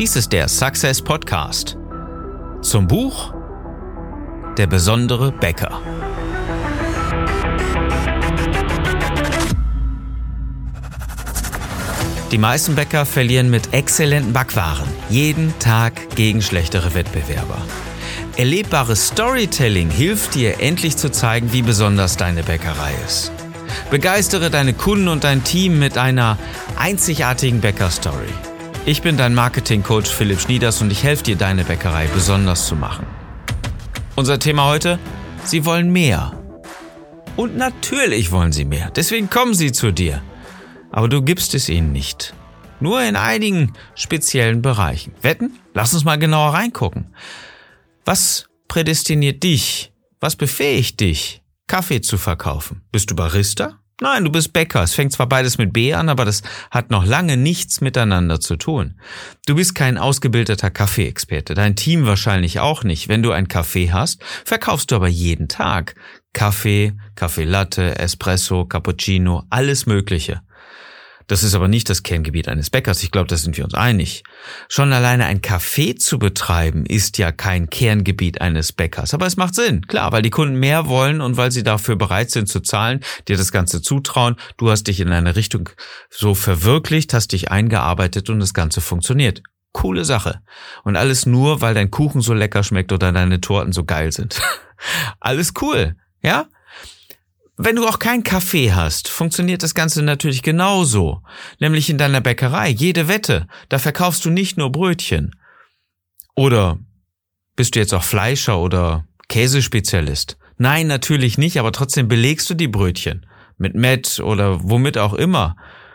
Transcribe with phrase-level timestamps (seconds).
[0.00, 1.76] Dies ist der Success Podcast.
[2.62, 3.34] Zum Buch
[4.56, 5.82] Der besondere Bäcker.
[12.30, 17.58] Die meisten Bäcker verlieren mit exzellenten Backwaren jeden Tag gegen schlechtere Wettbewerber.
[18.38, 23.32] Erlebbares Storytelling hilft dir endlich zu zeigen, wie besonders deine Bäckerei ist.
[23.90, 26.38] Begeistere deine Kunden und dein Team mit einer
[26.78, 28.32] einzigartigen Bäckerstory.
[28.86, 33.06] Ich bin dein Marketing-Coach Philipp Schnieders und ich helfe dir, deine Bäckerei besonders zu machen.
[34.16, 34.98] Unser Thema heute?
[35.44, 36.32] Sie wollen mehr.
[37.36, 38.90] Und natürlich wollen sie mehr.
[38.90, 40.22] Deswegen kommen sie zu dir.
[40.90, 42.34] Aber du gibst es ihnen nicht.
[42.80, 45.14] Nur in einigen speziellen Bereichen.
[45.20, 45.58] Wetten?
[45.74, 47.14] Lass uns mal genauer reingucken.
[48.06, 49.92] Was prädestiniert dich?
[50.20, 52.82] Was befähigt dich, Kaffee zu verkaufen?
[52.92, 53.79] Bist du Barista?
[54.00, 54.82] Nein, du bist Bäcker.
[54.82, 58.56] Es fängt zwar beides mit B an, aber das hat noch lange nichts miteinander zu
[58.56, 58.94] tun.
[59.46, 63.08] Du bist kein ausgebildeter Kaffeeexperte, dein Team wahrscheinlich auch nicht.
[63.08, 65.96] Wenn du ein Kaffee hast, verkaufst du aber jeden Tag
[66.32, 70.40] Kaffee, Kaffee Latte, Espresso, Cappuccino, alles Mögliche.
[71.30, 73.04] Das ist aber nicht das Kerngebiet eines Bäckers.
[73.04, 74.24] Ich glaube, da sind wir uns einig.
[74.68, 79.14] Schon alleine ein Café zu betreiben ist ja kein Kerngebiet eines Bäckers.
[79.14, 79.86] Aber es macht Sinn.
[79.86, 83.36] Klar, weil die Kunden mehr wollen und weil sie dafür bereit sind zu zahlen, dir
[83.36, 84.34] das Ganze zutrauen.
[84.56, 85.70] Du hast dich in eine Richtung
[86.08, 89.40] so verwirklicht, hast dich eingearbeitet und das Ganze funktioniert.
[89.70, 90.40] Coole Sache.
[90.82, 94.42] Und alles nur, weil dein Kuchen so lecker schmeckt oder deine Torten so geil sind.
[95.20, 95.94] alles cool.
[96.22, 96.48] Ja?
[97.62, 101.20] Wenn du auch kein Kaffee hast, funktioniert das Ganze natürlich genauso.
[101.58, 102.70] Nämlich in deiner Bäckerei.
[102.70, 103.48] Jede Wette.
[103.68, 105.36] Da verkaufst du nicht nur Brötchen.
[106.34, 106.78] Oder
[107.56, 110.38] bist du jetzt auch Fleischer oder Käsespezialist?
[110.56, 113.26] Nein, natürlich nicht, aber trotzdem belegst du die Brötchen.
[113.58, 115.54] Mit Met oder womit auch immer.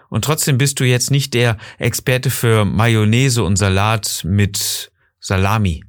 [0.10, 5.84] Und trotzdem bist du jetzt nicht der Experte für Mayonnaise und Salat mit Salami.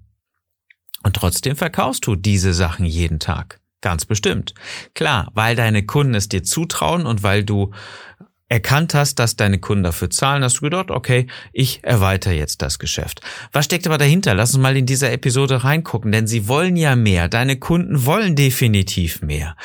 [1.02, 3.60] Und trotzdem verkaufst du diese Sachen jeden Tag.
[3.80, 4.54] Ganz bestimmt.
[4.94, 7.72] Klar, weil deine Kunden es dir zutrauen und weil du
[8.48, 12.78] erkannt hast, dass deine Kunden dafür zahlen, hast du gedacht, okay, ich erweitere jetzt das
[12.78, 13.20] Geschäft.
[13.52, 14.34] Was steckt aber dahinter?
[14.34, 17.28] Lass uns mal in dieser Episode reingucken, denn sie wollen ja mehr.
[17.28, 19.56] Deine Kunden wollen definitiv mehr.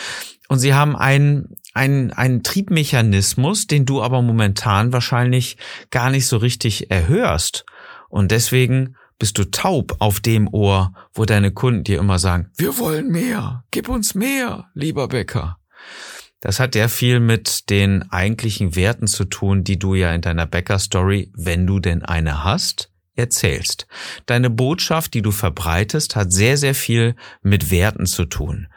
[0.48, 5.58] Und sie haben einen, einen, einen Triebmechanismus, den du aber momentan wahrscheinlich
[5.92, 7.66] gar nicht so richtig erhörst.
[8.10, 12.80] Und deswegen bist du taub auf dem Ohr, wo deine Kunden dir immer sagen, wir
[12.80, 15.60] wollen mehr, gib uns mehr, lieber Bäcker.
[16.40, 20.48] Das hat ja viel mit den eigentlichen Werten zu tun, die du ja in deiner
[20.48, 23.86] Bäcker-Story, wenn du denn eine hast, erzählst.
[24.26, 28.70] Deine Botschaft, die du verbreitest, hat sehr, sehr viel mit Werten zu tun.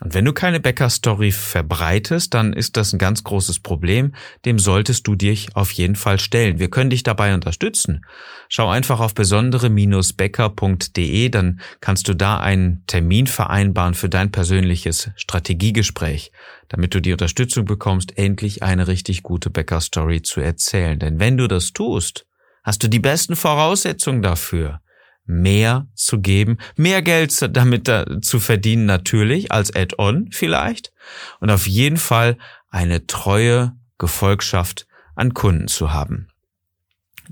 [0.00, 4.14] Und wenn du keine Bäcker-Story verbreitest, dann ist das ein ganz großes Problem.
[4.44, 6.58] Dem solltest du dich auf jeden Fall stellen.
[6.58, 8.04] Wir können dich dabei unterstützen.
[8.50, 16.30] Schau einfach auf besondere-bäcker.de, dann kannst du da einen Termin vereinbaren für dein persönliches Strategiegespräch,
[16.68, 20.98] damit du die Unterstützung bekommst, endlich eine richtig gute Bäcker-Story zu erzählen.
[20.98, 22.26] Denn wenn du das tust,
[22.64, 24.82] hast du die besten Voraussetzungen dafür
[25.26, 27.90] mehr zu geben, mehr Geld damit
[28.22, 30.92] zu verdienen natürlich als Add-on vielleicht
[31.40, 32.38] und auf jeden Fall
[32.70, 36.28] eine treue Gefolgschaft an Kunden zu haben.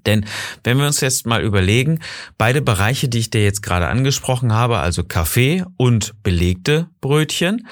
[0.06, 0.26] Denn
[0.64, 2.00] wenn wir uns jetzt mal überlegen,
[2.36, 7.66] beide Bereiche, die ich dir jetzt gerade angesprochen habe, also Kaffee und belegte Brötchen,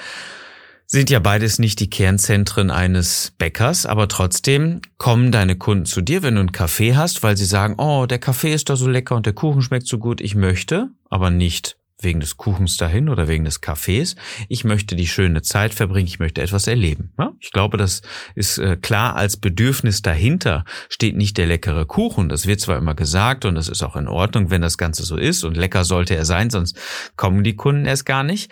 [0.93, 6.21] sind ja beides nicht die Kernzentren eines Bäckers, aber trotzdem kommen deine Kunden zu dir,
[6.21, 9.15] wenn du einen Kaffee hast, weil sie sagen, oh, der Kaffee ist doch so lecker
[9.15, 13.27] und der Kuchen schmeckt so gut, ich möchte, aber nicht wegen des Kuchens dahin oder
[13.27, 14.15] wegen des Kaffees.
[14.49, 17.11] Ich möchte die schöne Zeit verbringen, ich möchte etwas erleben.
[17.39, 18.03] Ich glaube, das
[18.35, 22.29] ist äh, klar, als Bedürfnis dahinter steht nicht der leckere Kuchen.
[22.29, 25.17] Das wird zwar immer gesagt und das ist auch in Ordnung, wenn das Ganze so
[25.17, 26.77] ist und lecker sollte er sein, sonst
[27.15, 28.51] kommen die Kunden erst gar nicht.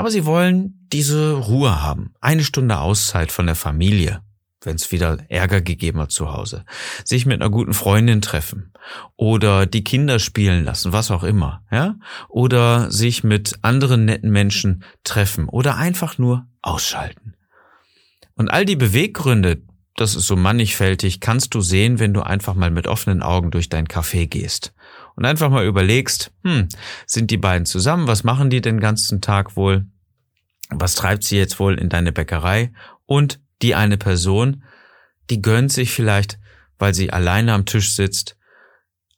[0.00, 2.14] Aber sie wollen diese Ruhe haben.
[2.22, 4.22] Eine Stunde Auszeit von der Familie,
[4.62, 6.64] wenn es wieder Ärger gegeben hat zu Hause.
[7.04, 8.72] Sich mit einer guten Freundin treffen
[9.16, 11.96] oder die Kinder spielen lassen, was auch immer, ja?
[12.30, 17.34] Oder sich mit anderen netten Menschen treffen oder einfach nur ausschalten.
[18.36, 19.60] Und all die Beweggründe,
[19.96, 23.68] das ist so mannigfältig, kannst du sehen, wenn du einfach mal mit offenen Augen durch
[23.68, 24.72] dein Café gehst
[25.20, 26.70] und einfach mal überlegst, hm,
[27.04, 28.06] sind die beiden zusammen?
[28.06, 29.84] Was machen die den ganzen Tag wohl?
[30.70, 32.72] Was treibt sie jetzt wohl in deine Bäckerei?
[33.04, 34.64] Und die eine Person,
[35.28, 36.38] die gönnt sich vielleicht,
[36.78, 38.38] weil sie alleine am Tisch sitzt,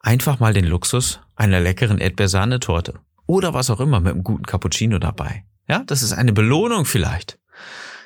[0.00, 4.98] einfach mal den Luxus einer leckeren Erdbeersahnetorte oder was auch immer mit einem guten Cappuccino
[4.98, 5.44] dabei.
[5.69, 7.38] Ja, das ist eine Belohnung vielleicht.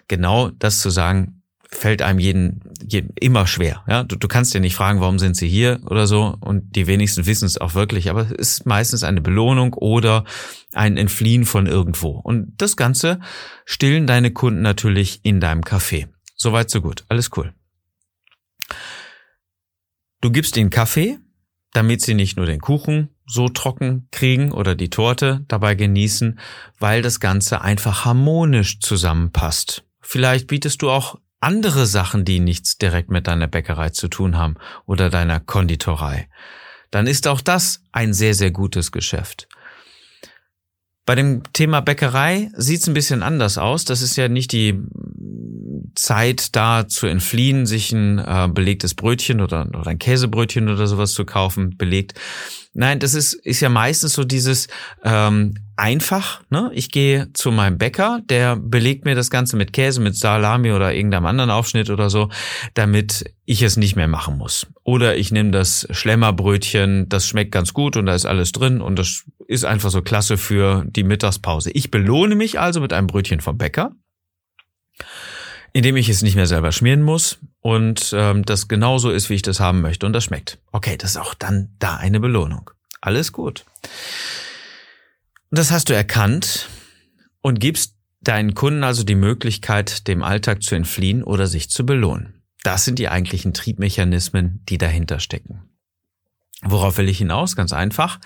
[0.07, 3.83] Genau das zu sagen, fällt einem jeden, jeden immer schwer.
[3.89, 6.37] Ja, du, du kannst ja nicht fragen, warum sind sie hier oder so.
[6.41, 8.11] Und die wenigsten wissen es auch wirklich.
[8.11, 10.25] Aber es ist meistens eine Belohnung oder
[10.73, 12.11] ein Entfliehen von irgendwo.
[12.11, 13.21] Und das Ganze
[13.65, 16.09] stillen deine Kunden natürlich in deinem Café.
[16.37, 17.05] Soweit so gut.
[17.09, 17.53] Alles cool.
[20.21, 21.19] Du gibst ihnen Kaffee,
[21.73, 26.39] damit sie nicht nur den Kuchen so trocken kriegen oder die Torte dabei genießen,
[26.79, 29.85] weil das Ganze einfach harmonisch zusammenpasst.
[30.01, 34.57] Vielleicht bietest du auch andere Sachen, die nichts direkt mit deiner Bäckerei zu tun haben
[34.87, 36.29] oder deiner Konditorei.
[36.91, 39.49] Dann ist auch das ein sehr, sehr gutes Geschäft.
[41.05, 43.85] Bei dem Thema Bäckerei sieht es ein bisschen anders aus.
[43.85, 44.83] Das ist ja nicht die
[45.97, 51.13] Zeit da zu entfliehen, sich ein äh, belegtes Brötchen oder, oder ein Käsebrötchen oder sowas
[51.13, 52.15] zu kaufen, belegt.
[52.75, 54.69] Nein, das ist, ist ja meistens so dieses
[55.03, 56.43] ähm, einfach.
[56.51, 56.71] Ne?
[56.75, 60.93] Ich gehe zu meinem Bäcker, der belegt mir das Ganze mit Käse, mit Salami oder
[60.93, 62.29] irgendeinem anderen Aufschnitt oder so,
[62.75, 64.67] damit ich es nicht mehr machen muss.
[64.85, 68.99] Oder ich nehme das Schlemmerbrötchen, das schmeckt ganz gut und da ist alles drin und
[68.99, 71.71] das ist einfach so klasse für die Mittagspause.
[71.71, 73.93] Ich belohne mich also mit einem Brötchen vom Bäcker
[75.77, 79.43] indem ich es nicht mehr selber schmieren muss und ähm, das genauso ist, wie ich
[79.43, 80.59] das haben möchte und das schmeckt.
[80.73, 82.71] Okay, das ist auch dann da eine Belohnung.
[83.03, 83.67] Alles gut.
[85.51, 86.71] Das hast du erkannt
[87.43, 92.43] und gibst deinen Kunden also die Möglichkeit, dem Alltag zu entfliehen oder sich zu belohnen.
[92.63, 95.69] Das sind die eigentlichen Triebmechanismen, die dahinter stecken.
[96.63, 97.55] Worauf will ich hinaus?
[97.55, 98.19] Ganz einfach.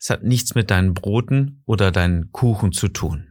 [0.00, 3.28] Es hat nichts mit deinen Broten oder deinen Kuchen zu tun.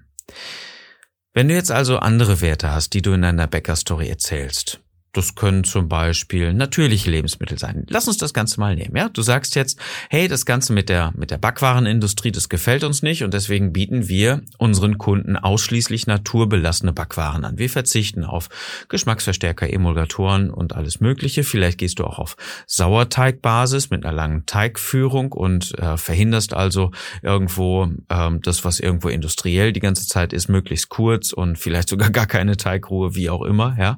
[1.35, 4.79] Wenn du jetzt also andere Werte hast, die du in deiner Bäckerstory erzählst,
[5.15, 7.85] das können zum Beispiel natürliche Lebensmittel sein.
[7.89, 8.95] Lass uns das Ganze mal nehmen.
[8.95, 9.79] Ja, du sagst jetzt,
[10.09, 14.09] hey, das Ganze mit der mit der Backwarenindustrie, das gefällt uns nicht und deswegen bieten
[14.09, 17.57] wir unseren Kunden ausschließlich naturbelassene Backwaren an.
[17.57, 18.49] Wir verzichten auf
[18.89, 21.43] Geschmacksverstärker, Emulgatoren und alles Mögliche.
[21.43, 22.35] Vielleicht gehst du auch auf
[22.67, 26.91] Sauerteigbasis mit einer langen Teigführung und äh, verhinderst also
[27.21, 32.09] irgendwo ähm, das, was irgendwo industriell die ganze Zeit ist, möglichst kurz und vielleicht sogar
[32.09, 33.77] gar keine Teigruhe, wie auch immer.
[33.79, 33.97] Ja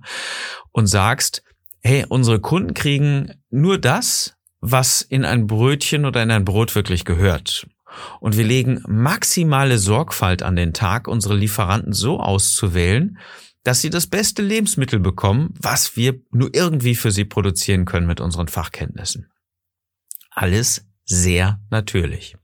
[0.77, 1.41] und sagst,
[1.81, 7.05] hey, unsere Kunden kriegen nur das, was in ein Brötchen oder in ein Brot wirklich
[7.05, 7.65] gehört.
[8.19, 13.17] Und wir legen maximale Sorgfalt an den Tag, unsere Lieferanten so auszuwählen,
[13.63, 18.19] dass sie das beste Lebensmittel bekommen, was wir nur irgendwie für sie produzieren können mit
[18.19, 19.31] unseren Fachkenntnissen.
[20.31, 22.35] Alles sehr natürlich.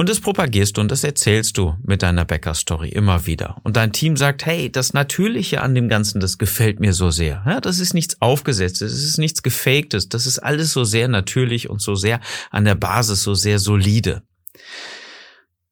[0.00, 3.58] Und das propagierst du und das erzählst du mit deiner Bäcker-Story immer wieder.
[3.64, 7.42] Und dein Team sagt, hey, das Natürliche an dem Ganzen, das gefällt mir so sehr.
[7.44, 11.68] Ja, das ist nichts Aufgesetztes, das ist nichts Gefaktes, das ist alles so sehr natürlich
[11.68, 12.20] und so sehr
[12.50, 14.22] an der Basis so sehr solide.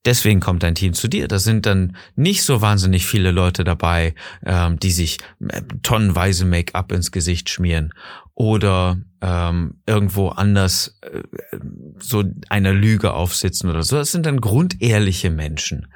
[0.05, 1.27] Deswegen kommt dein Team zu dir.
[1.27, 4.15] Da sind dann nicht so wahnsinnig viele Leute dabei,
[4.45, 5.17] ähm, die sich
[5.49, 7.93] äh, tonnenweise Make-up ins Gesicht schmieren
[8.33, 11.21] oder ähm, irgendwo anders äh,
[11.99, 13.97] so einer Lüge aufsitzen oder so.
[13.97, 15.87] Das sind dann grundehrliche Menschen,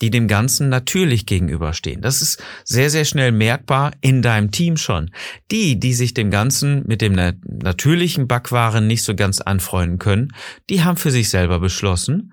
[0.00, 2.02] die dem Ganzen natürlich gegenüberstehen.
[2.02, 5.12] Das ist sehr, sehr schnell merkbar in deinem Team schon.
[5.52, 10.32] Die, die sich dem Ganzen mit dem natürlichen Backwaren nicht so ganz anfreunden können,
[10.68, 12.32] die haben für sich selber beschlossen,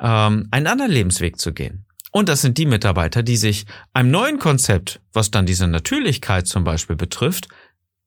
[0.00, 1.84] ähm, einen anderen Lebensweg zu gehen.
[2.10, 6.64] Und das sind die Mitarbeiter, die sich einem neuen Konzept, was dann diese Natürlichkeit zum
[6.64, 7.48] Beispiel betrifft,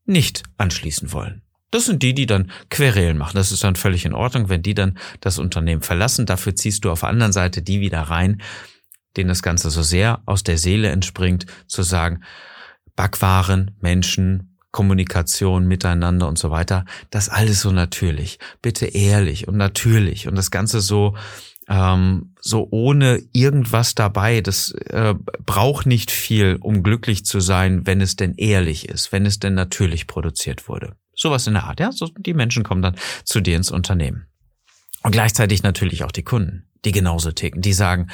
[0.05, 1.43] nicht anschließen wollen.
[1.69, 3.35] Das sind die, die dann Querelen machen.
[3.35, 6.25] Das ist dann völlig in Ordnung, wenn die dann das Unternehmen verlassen.
[6.25, 8.41] Dafür ziehst du auf der anderen Seite die wieder rein,
[9.15, 12.23] denen das Ganze so sehr aus der Seele entspringt, zu sagen,
[12.95, 18.39] Backwaren, Menschen, Kommunikation miteinander und so weiter, das alles so natürlich.
[18.61, 21.15] Bitte ehrlich und natürlich und das Ganze so
[21.67, 24.41] ähm, so ohne irgendwas dabei.
[24.41, 25.15] Das äh,
[25.45, 29.53] braucht nicht viel, um glücklich zu sein, wenn es denn ehrlich ist, wenn es denn
[29.53, 30.95] natürlich produziert wurde.
[31.15, 31.91] Sowas in der Art, ja.
[31.91, 34.25] So, die Menschen kommen dann zu dir ins Unternehmen.
[35.03, 38.07] Und gleichzeitig natürlich auch die Kunden, die genauso ticken, die sagen,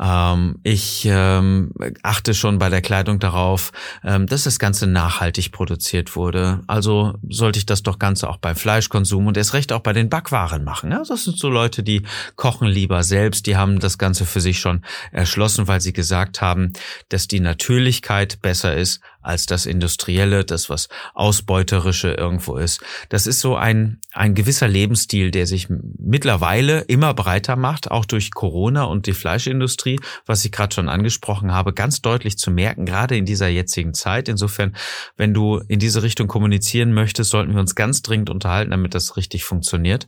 [0.00, 6.16] ähm, ich ähm, achte schon bei der Kleidung darauf, ähm, dass das Ganze nachhaltig produziert
[6.16, 6.62] wurde.
[6.66, 10.08] Also sollte ich das doch Ganze auch beim Fleischkonsum und erst recht auch bei den
[10.08, 10.90] Backwaren machen.
[10.90, 11.02] Ja?
[11.06, 12.02] Das sind so Leute, die
[12.36, 16.72] kochen lieber selbst, die haben das Ganze für sich schon erschlossen, weil sie gesagt haben,
[17.10, 22.80] dass die Natürlichkeit besser ist als das Industrielle, das was Ausbeuterische irgendwo ist.
[23.10, 28.32] Das ist so ein, ein gewisser Lebensstil, der sich mittlerweile immer breiter macht, auch durch
[28.32, 33.16] Corona und die Fleischindustrie, was ich gerade schon angesprochen habe, ganz deutlich zu merken, gerade
[33.16, 34.28] in dieser jetzigen Zeit.
[34.28, 34.76] Insofern,
[35.16, 39.16] wenn du in diese Richtung kommunizieren möchtest, sollten wir uns ganz dringend unterhalten, damit das
[39.16, 40.06] richtig funktioniert.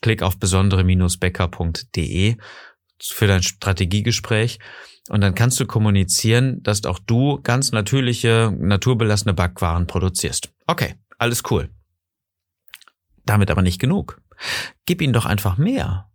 [0.00, 2.36] Klick auf besondere-becker.de
[3.00, 4.58] für dein Strategiegespräch.
[5.08, 10.50] Und dann kannst du kommunizieren, dass auch du ganz natürliche, naturbelassene Backwaren produzierst.
[10.66, 11.70] Okay, alles cool.
[13.24, 14.20] Damit aber nicht genug.
[14.86, 16.07] Gib ihnen doch einfach mehr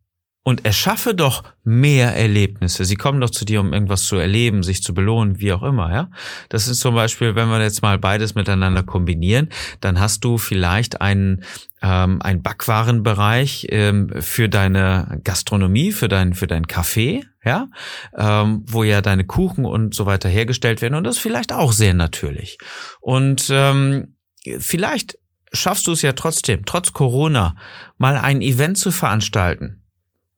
[0.43, 2.83] und erschaffe doch mehr Erlebnisse.
[2.83, 5.91] Sie kommen doch zu dir, um irgendwas zu erleben, sich zu belohnen, wie auch immer,
[5.93, 6.09] ja.
[6.49, 10.99] Das ist zum Beispiel, wenn wir jetzt mal beides miteinander kombinieren, dann hast du vielleicht
[10.99, 11.45] einen,
[11.81, 17.69] ähm, einen Backwarenbereich ähm, für deine Gastronomie, für dein, für dein Café, ja,
[18.17, 21.71] ähm, wo ja deine Kuchen und so weiter hergestellt werden und das ist vielleicht auch
[21.71, 22.57] sehr natürlich.
[22.99, 24.15] Und ähm,
[24.59, 25.17] vielleicht
[25.53, 27.55] schaffst du es ja trotzdem, trotz Corona,
[27.97, 29.82] mal ein Event zu veranstalten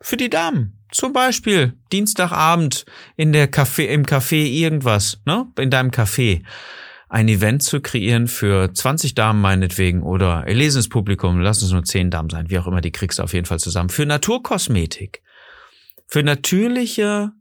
[0.02, 0.80] für die Damen.
[0.92, 2.86] Zum Beispiel Dienstagabend
[3.18, 5.48] in der Café, im Café irgendwas, ne?
[5.60, 6.44] In deinem Café.
[7.10, 12.12] Ein Event zu kreieren für 20 Damen meinetwegen oder erlesenes Publikum, lass es nur 10
[12.12, 13.90] Damen sein, wie auch immer, die kriegst du auf jeden Fall zusammen.
[13.90, 15.22] Für Naturkosmetik.
[16.08, 17.32] Für natürliche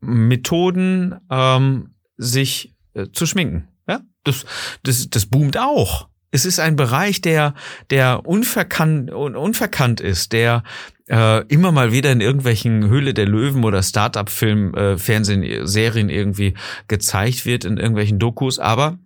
[0.00, 3.68] Methoden, ähm, sich äh, zu schminken.
[3.88, 4.00] Ja?
[4.24, 4.44] Das,
[4.82, 6.08] das, das boomt auch.
[6.34, 7.54] Es ist ein Bereich, der,
[7.90, 10.64] der unverkannt, unverkannt ist, der
[11.08, 16.54] äh, immer mal wieder in irgendwelchen Höhle der Löwen oder Startup-Film, äh, Fernsehen, Serien irgendwie
[16.88, 18.98] gezeigt wird, in irgendwelchen Dokus, aber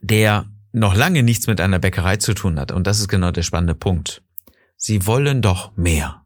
[0.00, 2.72] der noch lange nichts mit einer Bäckerei zu tun hat.
[2.72, 4.24] Und das ist genau der spannende Punkt.
[4.76, 6.24] Sie wollen doch mehr.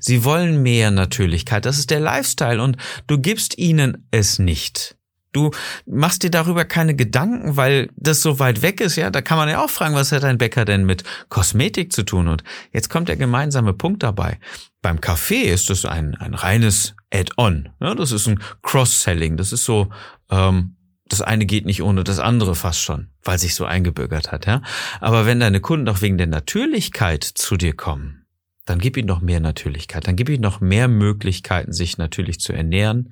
[0.00, 1.66] Sie wollen mehr Natürlichkeit.
[1.66, 4.96] Das ist der Lifestyle und du gibst ihnen es nicht.
[5.32, 5.50] Du
[5.86, 9.10] machst dir darüber keine Gedanken, weil das so weit weg ist, ja.
[9.10, 12.28] Da kann man ja auch fragen, was hat ein Bäcker denn mit Kosmetik zu tun?
[12.28, 14.38] Und jetzt kommt der gemeinsame Punkt dabei.
[14.82, 17.70] Beim Kaffee ist das ein, ein reines Add-on.
[17.80, 19.38] Ja, das ist ein Cross-Selling.
[19.38, 19.88] Das ist so,
[20.30, 20.76] ähm,
[21.08, 24.60] das eine geht nicht ohne das andere fast schon, weil sich so eingebürgert hat, ja.
[25.00, 28.26] Aber wenn deine Kunden doch wegen der Natürlichkeit zu dir kommen,
[28.66, 32.52] dann gib ihnen noch mehr Natürlichkeit, dann gib ihnen noch mehr Möglichkeiten, sich natürlich zu
[32.52, 33.10] ernähren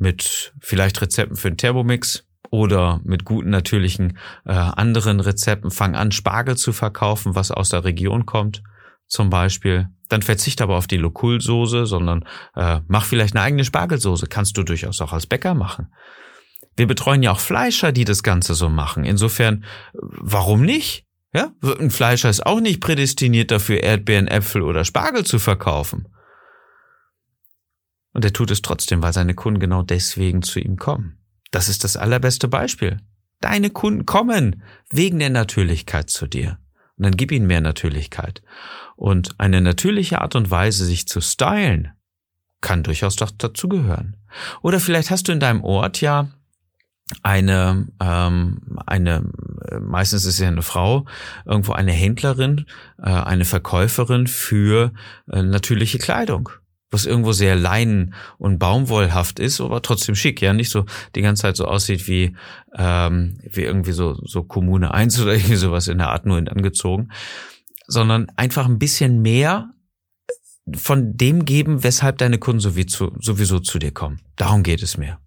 [0.00, 5.70] mit vielleicht Rezepten für den Thermomix oder mit guten natürlichen äh, anderen Rezepten.
[5.70, 8.62] Fang an, Spargel zu verkaufen, was aus der Region kommt,
[9.06, 9.88] zum Beispiel.
[10.08, 12.24] Dann verzichte aber auf die Lokulsoße, sondern
[12.56, 14.26] äh, mach vielleicht eine eigene Spargelsoße.
[14.26, 15.92] Kannst du durchaus auch als Bäcker machen.
[16.76, 19.04] Wir betreuen ja auch Fleischer, die das Ganze so machen.
[19.04, 21.04] Insofern, warum nicht?
[21.32, 26.08] Ja, ein Fleischer ist auch nicht prädestiniert dafür, Erdbeeren, Äpfel oder Spargel zu verkaufen.
[28.12, 31.18] Und er tut es trotzdem, weil seine Kunden genau deswegen zu ihm kommen.
[31.50, 33.00] Das ist das allerbeste Beispiel.
[33.40, 36.58] Deine Kunden kommen wegen der Natürlichkeit zu dir.
[36.96, 38.42] Und dann gib ihnen mehr Natürlichkeit.
[38.96, 41.92] Und eine natürliche Art und Weise, sich zu stylen,
[42.60, 44.16] kann durchaus doch dazugehören.
[44.60, 46.28] Oder vielleicht hast du in deinem Ort ja
[47.22, 49.24] eine, ähm, eine,
[49.80, 51.06] meistens ist es ja eine Frau,
[51.46, 52.66] irgendwo eine Händlerin,
[52.98, 54.92] äh, eine Verkäuferin für
[55.32, 56.50] äh, natürliche Kleidung
[56.90, 61.42] was irgendwo sehr leinen- und baumwollhaft ist, aber trotzdem schick, ja, nicht so die ganze
[61.42, 62.36] Zeit so aussieht wie,
[62.76, 67.10] ähm, wie irgendwie so, so Kommune 1 oder irgendwie sowas in der Art nur angezogen,
[67.86, 69.70] sondern einfach ein bisschen mehr
[70.74, 74.20] von dem geben, weshalb deine Kunden sowieso, sowieso zu dir kommen.
[74.36, 75.18] Darum geht es mir.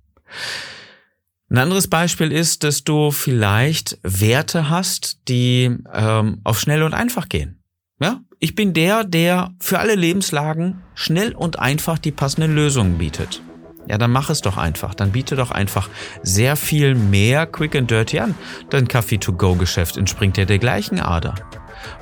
[1.50, 7.30] Ein anderes Beispiel ist, dass du vielleicht Werte hast, die ähm, auf schnell und einfach
[7.30, 7.63] gehen.
[8.00, 13.42] Ja, ich bin der, der für alle Lebenslagen schnell und einfach die passenden Lösungen bietet.
[13.88, 14.94] Ja, dann mach es doch einfach.
[14.94, 15.90] Dann biete doch einfach
[16.22, 18.36] sehr viel mehr Quick and Dirty an.
[18.70, 21.36] Dein Kaffee-to-go-Geschäft entspringt ja der gleichen Ader.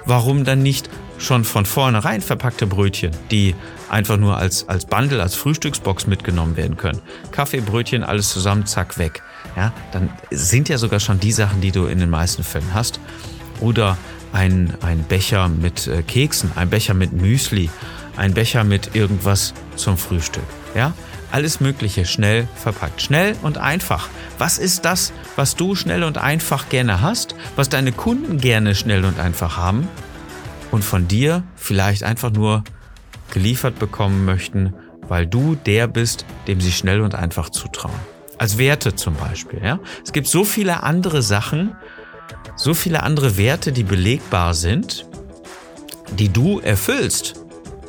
[0.06, 3.56] Warum dann nicht schon von vornherein verpackte Brötchen, die
[3.90, 7.02] einfach nur als, als Bundle, als Frühstücksbox mitgenommen werden können?
[7.32, 9.24] Kaffee, Brötchen, alles zusammen, zack, weg.
[9.56, 13.00] Ja, dann sind ja sogar schon die Sachen, die du in den meisten Fällen hast.
[13.60, 13.98] Oder
[14.34, 17.70] ein, ein Becher mit äh, Keksen, ein Becher mit Müsli,
[18.18, 20.44] ein Becher mit irgendwas zum Frühstück.
[20.76, 20.94] Ja?
[21.32, 23.02] Alles Mögliche schnell verpackt.
[23.02, 24.10] Schnell und einfach.
[24.38, 29.06] Was ist das, was du schnell und einfach gerne hast, was deine Kunden gerne schnell
[29.06, 29.88] und einfach haben
[30.72, 32.64] und von dir vielleicht einfach nur
[33.32, 34.74] geliefert bekommen möchten,
[35.08, 38.00] weil du der bist, dem sie schnell und einfach zutrauen.
[38.38, 39.62] Als Werte zum Beispiel.
[39.64, 39.80] Ja?
[40.04, 41.76] Es gibt so viele andere Sachen,
[42.56, 45.06] so viele andere Werte, die belegbar sind,
[46.12, 47.36] die du erfüllst,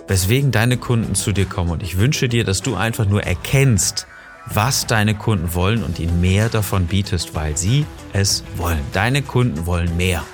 [0.08, 1.70] weswegen deine Kunden zu dir kommen.
[1.70, 4.06] Und ich wünsche dir, dass du einfach nur erkennst,
[4.46, 8.80] was deine Kunden wollen und ihnen mehr davon bietest, weil sie es wollen.
[8.92, 10.24] Deine Kunden wollen mehr.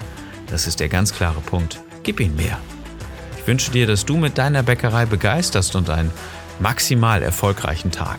[0.46, 1.80] Das ist der ganz klare Punkt.
[2.02, 2.58] Gib ihnen mehr.
[3.38, 6.10] Ich wünsche dir, dass du mit deiner Bäckerei begeisterst und einen
[6.58, 8.18] maximal erfolgreichen Tag.